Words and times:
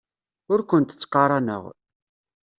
Ur 0.51 0.59
kent-ttqaraneɣ. 0.69 1.63